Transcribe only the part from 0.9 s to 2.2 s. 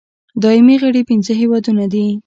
پنځه هېوادونه دي.